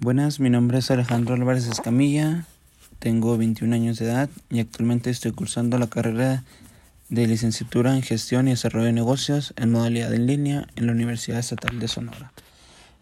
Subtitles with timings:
[0.00, 2.44] Buenas, mi nombre es Alejandro Álvarez Escamilla,
[3.00, 6.44] tengo 21 años de edad y actualmente estoy cursando la carrera
[7.08, 11.40] de licenciatura en Gestión y Desarrollo de Negocios en modalidad en línea en la Universidad
[11.40, 12.32] Estatal de Sonora.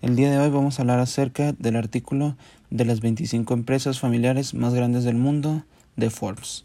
[0.01, 2.35] El día de hoy vamos a hablar acerca del artículo
[2.71, 5.65] de las 25 empresas familiares más grandes del mundo
[5.97, 6.65] de Forbes.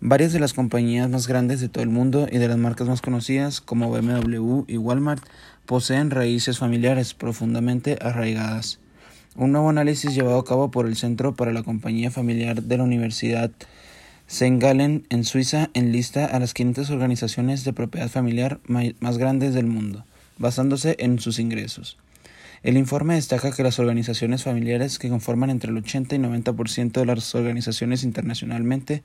[0.00, 3.00] Varias de las compañías más grandes de todo el mundo y de las marcas más
[3.00, 5.22] conocidas como BMW y Walmart
[5.66, 8.80] poseen raíces familiares profundamente arraigadas.
[9.36, 12.82] Un nuevo análisis llevado a cabo por el Centro para la Compañía Familiar de la
[12.82, 13.52] Universidad
[14.26, 14.58] St.
[14.58, 20.04] Gallen en Suiza enlista a las 500 organizaciones de propiedad familiar más grandes del mundo,
[20.38, 21.96] basándose en sus ingresos.
[22.64, 27.06] El informe destaca que las organizaciones familiares que conforman entre el 80 y 90% de
[27.06, 29.04] las organizaciones internacionalmente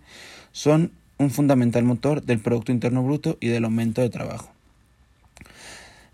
[0.52, 4.52] son un fundamental motor del Producto Interno Bruto y del aumento de trabajo.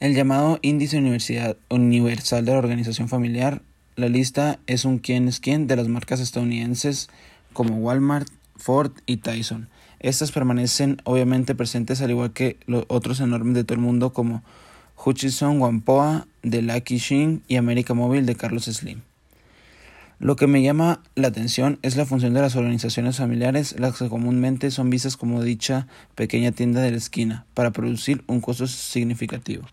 [0.02, 3.62] El llamado Índice Universal de la Organización Familiar
[4.02, 7.10] la lista es un quién es quién de las marcas estadounidenses
[7.54, 9.70] como Walmart, Ford y Tyson.
[10.00, 14.44] Estas permanecen obviamente presentes al igual que los otros enormes de todo el mundo como
[15.04, 19.02] Hutchison Whampoa de Lucky Sheen y América Móvil de Carlos Slim.
[20.20, 24.10] Lo que me llama la atención es la función de las organizaciones familiares, las que
[24.10, 29.64] comúnmente son vistas como dicha pequeña tienda de la esquina, para producir un costo significativo.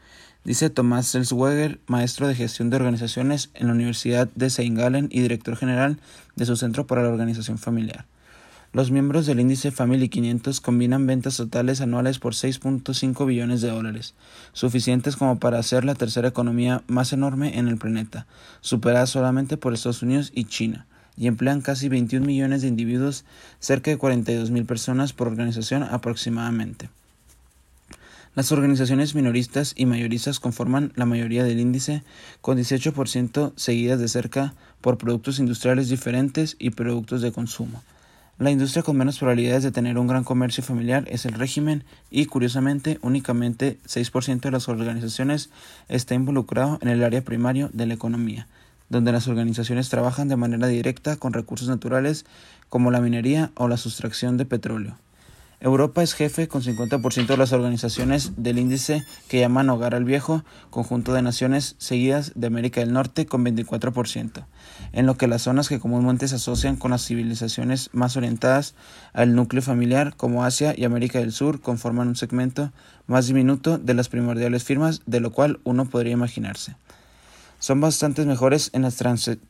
[0.49, 4.71] Dice Tomás Selzweger, maestro de gestión de organizaciones en la Universidad de St.
[4.71, 5.99] Gallen y director general
[6.37, 8.07] de su Centro para la Organización Familiar.
[8.73, 14.15] Los miembros del índice Family 500 combinan ventas totales anuales por 6.5 billones de dólares,
[14.55, 18.27] suficientes como para hacer la tercera economía más enorme en el planeta,
[18.63, 23.27] superada solamente por Estados Unidos y China, y emplean casi 21 millones de individuos,
[23.59, 26.89] cerca de 42 mil personas por organización aproximadamente.
[28.39, 32.05] Las organizaciones minoristas y mayoristas conforman la mayoría del índice,
[32.41, 37.83] con 18% seguidas de cerca por productos industriales diferentes y productos de consumo.
[38.39, 42.27] La industria con menos probabilidades de tener un gran comercio familiar es el régimen y,
[42.27, 45.51] curiosamente, únicamente 6% de las organizaciones
[45.89, 48.47] está involucrado en el área primario de la economía,
[48.89, 52.25] donde las organizaciones trabajan de manera directa con recursos naturales
[52.69, 54.97] como la minería o la sustracción de petróleo.
[55.61, 60.45] Europa es jefe con 50% de las organizaciones del índice que llaman Hogar al Viejo,
[60.71, 64.47] conjunto de naciones seguidas de América del Norte con 24%,
[64.93, 68.77] en lo que las zonas que comúnmente se asocian con las civilizaciones más orientadas
[69.13, 72.71] al núcleo familiar como Asia y América del Sur conforman un segmento
[73.09, 76.77] más diminuto de las primordiales firmas, de lo cual uno podría imaginarse
[77.59, 78.91] son bastante mejores en la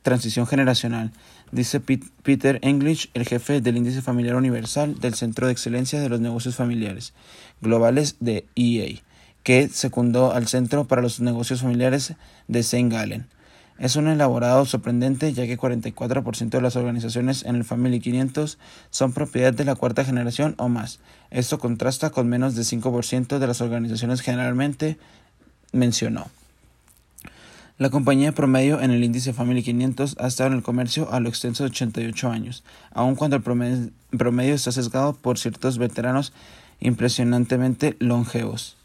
[0.02, 1.12] transición generacional,
[1.52, 6.20] dice Peter English, el jefe del Índice Familiar Universal del Centro de Excelencia de los
[6.20, 7.12] Negocios Familiares
[7.60, 9.00] Globales de EA,
[9.42, 12.14] que secundó al Centro para los Negocios Familiares
[12.48, 12.88] de St.
[12.88, 13.26] Gallen.
[13.78, 18.58] Es un elaborado sorprendente ya que 44% de las organizaciones en el Family 500
[18.90, 20.98] son propiedad de la cuarta generación o más.
[21.30, 24.98] Esto contrasta con menos de 5% de las organizaciones generalmente
[25.72, 26.26] mencionó.
[27.78, 31.28] La compañía promedio en el índice Family 500 ha estado en el comercio a lo
[31.28, 36.32] extenso de 88 años, aun cuando el promedio, está sesgado por ciertos veteranos
[36.80, 38.76] impresionantemente longevos.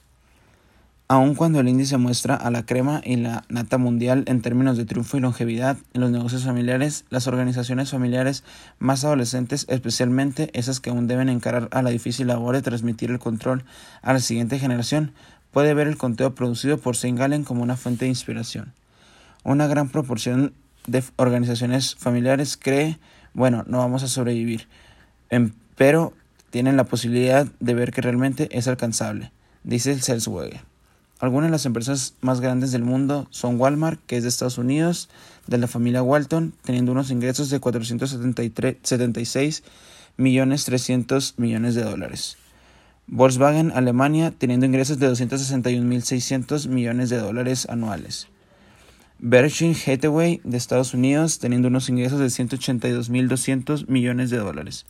[1.07, 4.85] Aun cuando el índice muestra a la crema y la nata mundial en términos de
[4.85, 8.43] triunfo y longevidad en los negocios familiares, las organizaciones familiares
[8.77, 13.17] más adolescentes, especialmente esas que aún deben encarar a la difícil labor de transmitir el
[13.17, 13.63] control
[14.03, 15.13] a la siguiente generación,
[15.51, 18.71] puede ver el conteo producido por Seingalen como una fuente de inspiración.
[19.43, 20.53] Una gran proporción
[20.87, 22.99] de organizaciones familiares cree,
[23.33, 24.67] bueno, no vamos a sobrevivir,
[25.29, 26.13] em, pero
[26.49, 29.31] tienen la posibilidad de ver que realmente es alcanzable,
[29.63, 30.61] dice el.
[31.19, 35.09] Algunas de las empresas más grandes del mundo son Walmart, que es de Estados Unidos,
[35.47, 39.63] de la familia Walton, teniendo unos ingresos de 476
[40.17, 42.37] millones 300 millones de dólares.
[43.07, 48.27] Volkswagen, Alemania, teniendo ingresos de 261.600 millones de dólares anuales.
[49.25, 54.85] Berkshire Hathaway de Estados Unidos teniendo unos ingresos de 182.200 millones de dólares.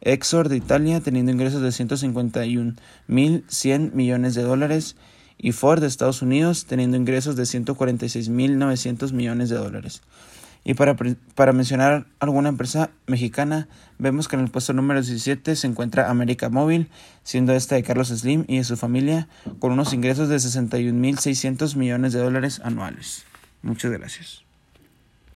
[0.00, 4.96] Exor de Italia teniendo ingresos de 151.100 millones de dólares
[5.36, 10.00] y Ford de Estados Unidos teniendo ingresos de 146.900 millones de dólares.
[10.64, 10.96] Y para,
[11.34, 13.68] para, mencionar alguna empresa mexicana,
[13.98, 16.88] vemos que en el puesto número 17 se encuentra América Móvil,
[17.22, 22.14] siendo esta de Carlos Slim y de su familia, con unos ingresos de 61.600 millones
[22.14, 23.26] de dólares anuales.
[23.64, 24.44] Muchas gracias.